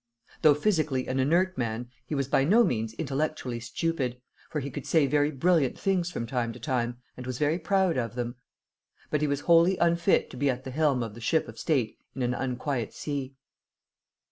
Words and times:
Though 0.41 0.55
physically 0.55 1.05
an 1.07 1.19
inert 1.19 1.59
man, 1.59 1.91
he 2.07 2.15
was 2.15 2.27
by 2.27 2.43
no 2.43 2.63
means 2.63 2.93
intellectually 2.93 3.59
stupid, 3.59 4.19
for 4.49 4.59
he 4.59 4.71
could 4.71 4.87
say 4.87 5.05
very 5.05 5.29
brilliant 5.29 5.77
things 5.77 6.09
from 6.09 6.25
time 6.25 6.51
to 6.53 6.59
time, 6.59 6.97
and 7.15 7.27
was 7.27 7.37
very 7.37 7.59
proud 7.59 7.97
of 7.99 8.15
them; 8.15 8.33
but 9.11 9.21
he 9.21 9.27
was 9.27 9.41
wholly 9.41 9.77
unfit 9.77 10.31
to 10.31 10.37
be 10.37 10.49
at 10.49 10.63
the 10.63 10.71
helm 10.71 11.03
of 11.03 11.13
the 11.13 11.21
ship 11.21 11.47
of 11.47 11.59
state 11.59 11.99
in 12.15 12.23
an 12.23 12.33
unquiet 12.33 12.95
sea. 12.95 13.35